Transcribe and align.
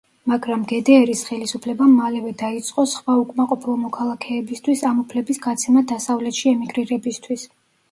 მაგრამ 0.29 0.61
გდრ-ის 0.69 1.19
ხელისუფლებამ 1.27 1.91
მალევე 1.97 2.31
დაიწყო 2.39 2.87
სხვა 2.95 3.19
უკმაყოფილო 3.25 3.77
მოქალაქეებისთვის 3.83 4.83
ამ 4.91 5.05
უფლების 5.05 5.43
გაცემა 5.47 5.87
დასავლეთში 5.95 6.53
ემიგრირებისთვის. 6.57 7.49